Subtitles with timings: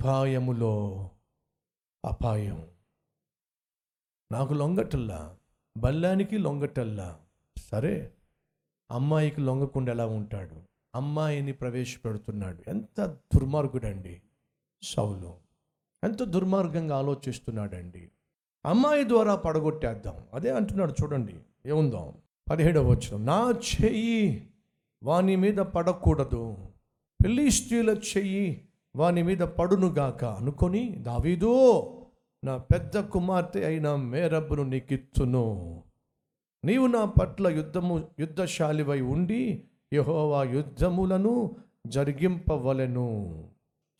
[0.00, 1.10] ఉపాయములో
[2.04, 2.68] అపాయం.
[4.32, 5.36] నాకు లొంగటల్లా
[5.76, 7.20] బల్లానికి లొంగటల్లా.
[7.58, 8.12] సరే
[8.90, 10.62] అమ్మాయికి లొంగకుండా ఎలా ఉంటాడు.
[10.94, 12.62] అమ్మాయిని ప్రవేశపెడుతున్నాడు.
[12.68, 14.22] ఎంత దుర్మార్గుడండి
[14.82, 15.34] సౌలు.
[16.04, 18.10] ఎంత దుర్మార్గంగా ఆలోచిస్తున్నాడండి.
[18.66, 20.26] అమ్మాయి ద్వారా పడగొట్టేద్దాం.
[20.34, 21.36] అదే అంటున్నాడు చూడండి
[21.66, 22.14] ఏముందాం.
[22.50, 24.50] పదిహేడవ వచ్చిన నా చెయ్యి
[25.04, 26.56] వాని మీద పడకూడదు.
[27.22, 28.66] ఫిలిస్తీన్ల చెయ్యి
[28.96, 30.24] వాని మీద పడునుగాక.
[30.24, 31.84] అనుకొని దావీదు
[32.44, 35.82] నా పెద్ద కుమార్తె అయిన మేరబ్బును నీకిచ్చును.
[36.64, 43.48] నీవు నా పట్ల యుద్ధము యుద్ధశాలివై ఉండి యహోవా యుద్ధములను జరిగింపవలెను.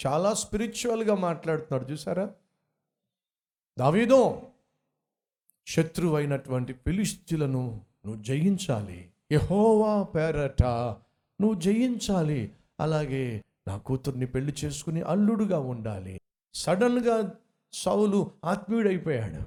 [0.06, 2.30] చాలా స్పిరిచువల్గా మాట్లాడుతున్నాడు చూసారా
[3.78, 4.42] దావీదో
[5.66, 6.72] శత్రువు అయినటువంటి
[8.06, 9.10] నువ్వు జయించాలి.
[9.32, 10.62] యహోవా పేరట
[11.40, 12.52] నువ్వు జయించాలి.
[12.80, 16.20] అలాగే నా కూతుర్ని పెళ్ళి చేసుకుని అల్లుడుగా ఉండాలి.
[16.54, 17.32] సడన్గా
[17.72, 19.42] సౌలు ఆత్మీయుడైపోయాడు.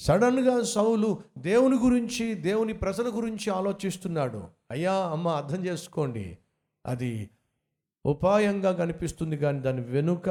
[0.00, 4.48] సడన్గా సౌలు దేవుని గురించి దేవుని ప్రజల గురించి ఆలోచిస్తున్నాడు.
[4.70, 6.38] అయ్యా అమ్మ అర్థం చేసుకోండి.
[6.86, 7.30] అది
[8.06, 10.28] ఉపాయంగా కనిపిస్తుంది కానీ దాని వెనుక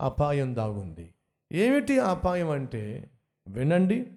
[0.00, 1.14] అపాయం దాగుంది.
[1.52, 3.10] ఏమిటి అపాయం అంటే
[3.48, 4.12] వినండి.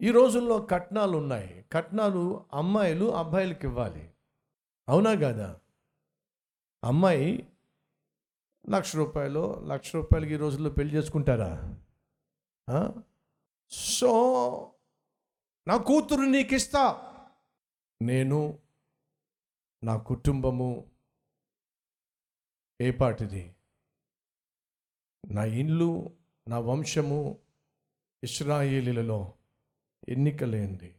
[0.00, 4.10] ఈ రోజుల్లో కట్నాలు ఉన్నాయి కట్నాలు అమ్మాయిలు అబ్బాయిలకి ఇవ్వాలి.
[4.88, 5.56] అవునా కదా?
[6.84, 7.52] అమ్మాయి
[8.70, 11.80] లక్ష రూపాయలు లక్ష రూపాయలకి ఈ రోజుల్లో పెళ్ళి చేసుకుంటారా?
[13.70, 14.12] సో
[15.68, 17.08] నా కూతురు నీకు ఇస్తా
[18.02, 18.58] నేను
[19.84, 20.90] నా కుటుంబము
[22.80, 23.54] ఏ పాటిది?
[25.30, 26.16] నా ఇల్లు
[26.48, 27.38] నా వంశము
[28.24, 29.32] ఇస్రాయేలీలలో
[30.08, 30.94] ఎన్నికలేంది.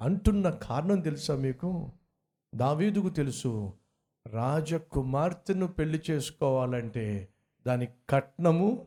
[0.00, 1.92] అంటున్న కారణం తెలుసా మీకు?
[2.54, 3.78] దావీదుకు తెలుసు.
[4.30, 7.28] రాజకుమార్తెను పెళ్ళి చేసుకోవాలంటే
[7.66, 8.86] దాని కట్నము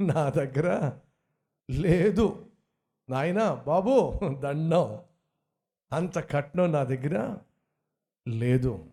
[0.00, 0.98] నా దగ్గర
[1.70, 2.50] లేదు.
[3.10, 5.04] నాయనా బాబు దండం.
[5.92, 7.38] అంత కట్నం నా దగ్గర
[8.28, 8.92] లేదు.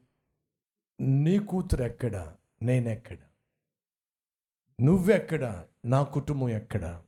[1.02, 2.36] నీ కూతురు ఎక్కడ?
[2.62, 3.18] నేనెక్కడ?
[4.82, 5.66] నువ్వెక్కడ?
[5.86, 7.02] నా కుటుంబం ఎక్కడ?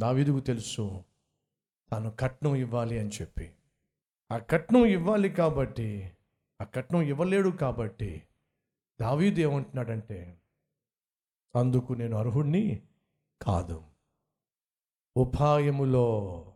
[0.00, 1.04] దావీదుకు తెలుసు
[1.90, 3.52] తాను కట్నం ఇవ్వాలి అని చెప్పి.
[4.32, 6.12] ఆ కట్నం ఇవ్వాలి కాబట్టి
[6.62, 8.22] ఆ కట్నం ఇవ్వలేడు కాబట్టి
[9.00, 10.38] దావీదు ఏమంటున్నాడంటే
[11.56, 12.82] అందుకు నేను అర్హుణ్ణి
[13.42, 13.82] కాదు.
[15.16, 16.46] ఉపాయములో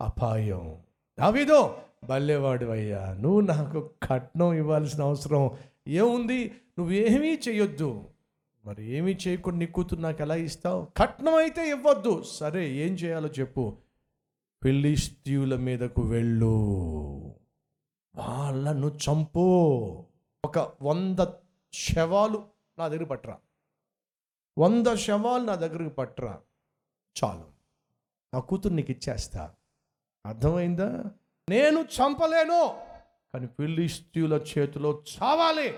[0.00, 0.78] అపాయం.
[1.18, 5.50] దావీదో బల్లేవాడు అయ్యా నువ్వు నాకు కట్నం ఇవ్వాల్సిన అవసరం
[5.88, 6.44] ఏముంది?
[6.78, 8.04] నువ్వేమీ చేయొద్దు
[8.64, 10.86] మరి ఏమీ చేయకుండా నీ కూతురు నాకు ఎలా ఇస్తావు?
[10.96, 12.22] కట్నం అయితే ఇవ్వద్దు.
[12.22, 13.76] సరే ఏం చేయాలో చెప్పు.
[14.62, 16.68] ఫిలిస్తీయుల మీదకు వెళ్ళు.
[18.14, 19.40] వాళ్ళను చంపు.
[20.44, 21.26] ఒక వంద
[21.72, 22.48] శవాలు
[22.78, 23.38] నా దగ్గర పట్టరా.
[24.58, 26.40] వంద శవాలు నా దగ్గరకు పట్టరా.
[27.24, 27.44] చాలు.
[28.34, 29.54] నా కూతురు నీకు ఇచ్చేస్తా.
[30.26, 31.04] అర్థమైందా?
[31.48, 32.80] నేను చంపలేను.
[33.34, 35.74] కానీ ఫిలిస్తీయుల చేతిలో చావాలి.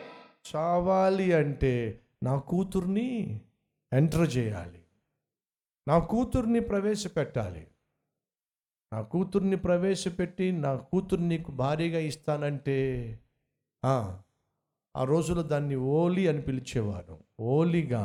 [0.57, 3.41] చావాలి అంటే నా కూతుర్ని
[3.93, 4.83] ఎంటర్ చేయాలి.
[5.89, 7.70] నా కూతుర్ని ప్రవేశపెట్టాలి.
[8.93, 12.79] నా కూతుర్ని ప్రవేశపెట్టి నా కూతుర్ని నీకు భారీగా ఇస్తానంటే
[13.83, 14.23] ఆ,
[15.05, 17.19] రోజులో దాన్ని ఓలి అని పిలిచేవారు.
[17.41, 18.05] ఓలిగా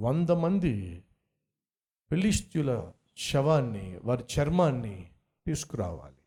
[0.00, 1.04] వంద మంది
[2.10, 5.10] ఫిలిస్తీయుల శవాన్ని వారి చర్మాన్ని
[5.46, 6.22] తీసుకురావాలి.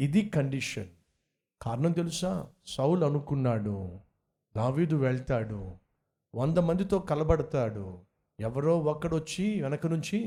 [0.00, 0.90] ఇది కండిషన్.
[1.62, 2.46] కారణం తెలుసా?
[2.66, 3.98] సౌలు అనుకున్నాడు
[4.56, 5.60] దావీదు వెళ్తాడు
[6.34, 7.86] వంద మందితో కలబడతాడు.
[8.40, 10.18] ఎవరో ఒక్కడొచ్చి వెనక నుంచి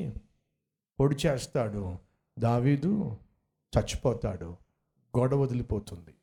[1.00, 1.86] పొడి చేస్తాడు.
[2.40, 3.18] దావీదు
[3.78, 4.58] చచ్చిపోతాడు
[5.18, 6.16] గొడవ వదిలిపోతుంది.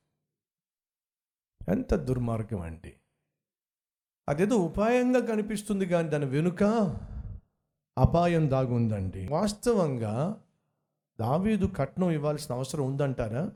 [1.69, 2.95] ఎంత దుర్మార్గం అండి.
[4.29, 6.63] అదేదో ఉపాయంగా కనిపిస్తుంది కానీ దాని వెనుక
[7.99, 9.29] అపాయం దాగుందండి.
[9.29, 10.43] వాస్తవంగా
[11.21, 13.53] దావీదు కట్నం ఇవ్వాల్సిన అవసరం ఉందంటారా?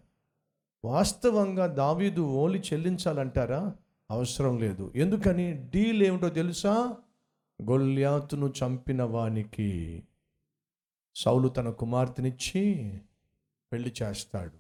[0.85, 3.77] వాస్తవంగా దావీదు ఓలి చెల్లించాలంటారా?
[4.11, 4.93] అవసరం లేదు.
[4.97, 5.53] ఎందుకని?
[5.53, 6.97] డీల్ ఏమిటో తెలుసా?
[7.63, 10.03] గొల్యాతును చంపిన వానికి
[11.19, 13.01] సౌలు తన కుమార్తెనిచ్చి
[13.73, 14.59] పెళ్ళి చేస్తాడు.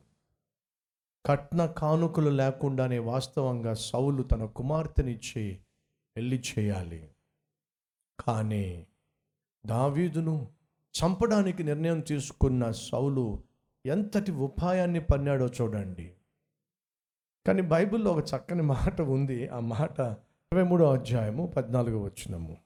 [1.26, 5.58] కట్న కానుకలు లేకుండానే వాస్తవంగా సౌలు తన కుమార్తెనిచ్చి
[6.16, 7.10] పెళ్ళి చేయాలి.
[8.20, 8.86] కానీ
[9.66, 10.48] దావీదును
[10.94, 13.42] చంపడానికి నిర్ణయం తీసుకున్న సౌలు
[13.86, 16.14] ఎంతటి ఉపాయాన్ని పన్నాడో చూడండి.
[17.46, 19.48] కానీ బైబిల్లో ఒక చక్కని మాట ఉంది.
[19.48, 20.00] ఆ మాట
[20.52, 22.65] ఇరవై మూడో అధ్యాయము పద్నాలుగో వచ్చినము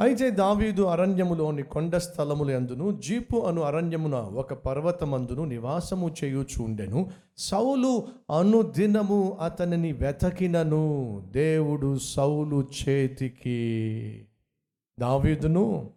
[0.00, 7.10] అయితే దావీదు అరణ్యములోని కొండ స్థలములు అందును జీపు అను అరణ్యమున ఒక పర్వతమందును నివాసము చేయుచుండెను.
[7.38, 8.08] సౌలు
[8.38, 14.24] అనుదినము అతనిని వెతకినను దేవుడు సౌలు చేతికి.
[15.00, 15.90] దావీదును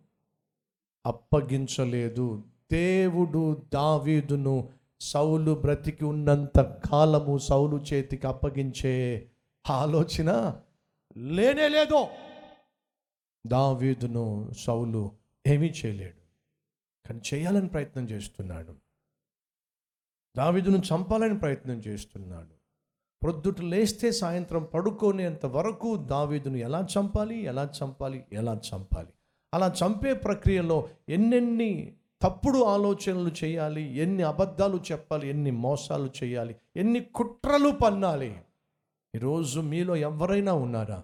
[1.05, 2.43] అప్పగించలేదు.
[2.71, 4.67] దేవుడు దావీదును
[5.01, 9.25] సౌలు బ్రతికి ఉన్నంత కాలము సౌలు చేతికి అప్పగించే
[9.69, 10.53] ఆలోచన
[11.17, 12.05] లేనే లేదు.
[13.47, 15.11] దావీదును సౌలు
[15.47, 16.23] ఏమీ చేయలేడు.
[17.07, 18.75] కానీ చేయాలని ప్రయత్నం చేస్తున్నాడు.
[20.37, 22.63] దావీదును చంపాలని ప్రయత్నం చేస్తున్నాడు.
[23.23, 29.07] ప్రొద్దుట లేస్తే సాయంత్రం పడుకోనేంత వరకు దావీదును ఎలా చంపాలి ఎలా చంపాలి ఎలా చంపాలి?
[29.53, 37.71] అలా చంపే ప్రక్రియలో ఎన్నెన్ని తప్పుడు ఆలోచనలు చేయాలి ఎన్ని అబద్ధాలు చెప్పాలి ఎన్ని మోసాలు చేయాలి ఎన్ని కుట్రలు
[37.71, 38.41] పన్నాలి?
[39.15, 41.03] ఈరోజు మీలో ఎవరైనా ఉన్నారా?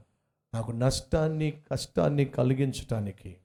[0.54, 3.38] నాకు నష్టాన్ని కష్టాన్ని కలిగించటానికి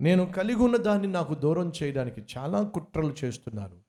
[0.00, 3.80] నేను కలిగి ఉన్న దాన్ని నాకు దూరం చేయడానికి చాలా కుట్రలు చేస్తున్నాను.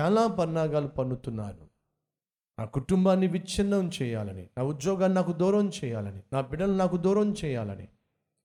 [0.00, 1.68] చాలా పన్నాగాలు పన్నుతున్నాను.
[2.58, 7.88] నా కుటుంబాన్ని విచ్ఛిన్నం చేయాలని నా ఉద్యోగాన్ని నాకు దూరం చేయాలని నా బిడ్డలు నాకు దూరం చేయాలని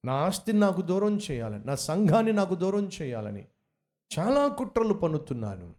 [0.06, 3.48] నా ఆస్తిని నాకు దూరం చేయాలని నా సంఘాన్ని నాకు దూరం చేయాలని
[4.20, 5.76] చాలా కుట్రలు పన్నుతున్నాను.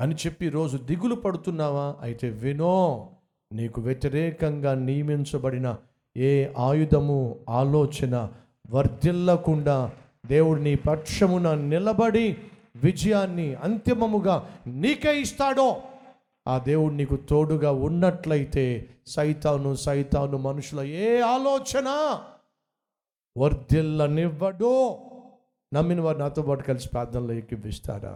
[0.00, 1.96] అని చెప్పి రోజు దిగులు పడుతున్నావా?
[2.00, 3.16] అయితే వినో.
[3.52, 5.76] నీకు వ్యతిరేకంగా నియమించబడిన
[6.16, 7.18] ఏ ఆయుధము
[7.48, 8.14] ఆలోచన
[8.70, 9.76] వర్ధిల్లకుండా
[10.26, 12.36] దేవుడు నీ పక్షమున నిలబడి
[12.76, 15.82] విజయాన్ని అంతిమముగా నీకే ఇస్తాడో
[16.46, 18.64] ఆ దేవుడు నీకు తోడుగా ఉన్నట్లయితే
[19.06, 21.88] సైతాను సైతాను మనుషుల ఏ ఆలోచన
[23.36, 24.72] వర్ధిల్లనివ్వడు.
[25.72, 28.12] నమ్మిన వారు నాతో పాటు కలిసి ప్రార్థనలో ఎక్కిపిస్తారా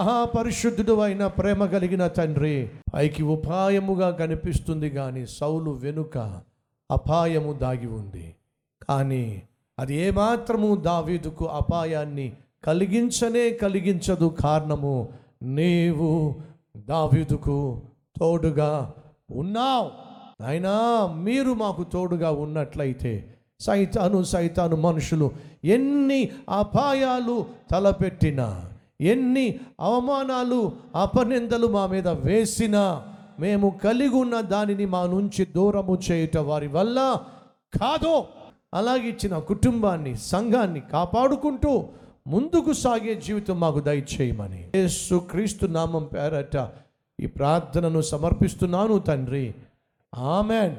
[0.00, 6.40] మహాపరిశుద్ధుడు అయిన ప్రేమ కలిగిన తండ్రి పైకి ఉపాయముగా కనిపిస్తుంది కానీ సౌలు వెనుక
[6.90, 8.34] అపాయము దాగి ఉంది.
[8.88, 9.42] కానీ
[9.78, 12.32] అది ఏమాత్రము దావీదుకు అపాయాన్ని
[12.64, 15.08] కలిగించనే కలిగించదు కారణము
[15.42, 16.34] నీవు
[16.88, 17.82] దావీదుకు
[18.18, 18.92] తోడుగా
[19.30, 19.90] ఉన్నావు.
[20.46, 25.30] అయినా మీరు మాకు తోడుగా ఉన్నట్లయితే సైతాను సైతాను మనుషులు
[25.64, 28.70] ఎన్ని అపాయాలు తలపెట్టినా
[29.00, 33.02] ఎన్ని అవమానాలు అపనిందలు మా మీద వేసినా
[33.40, 37.20] మేము కలిగి ఉన్న దానిని మా నుంచి దూరము చేయుట వారి వల్ల
[37.80, 38.24] కాదు.
[38.74, 41.84] అలాగే ఇచ్చిన కుటుంబాన్ని సంఘాన్ని కాపాడుకుంటూ
[42.26, 44.70] ముందుకు సాగే జీవితం మాకు దయచేయమని.
[44.74, 46.68] యేసు క్రీస్తు నామం పేరట
[47.20, 49.54] ఈ ప్రార్థనను సమర్పిస్తున్నాను తండ్రి.
[50.14, 50.76] ఆమెన్.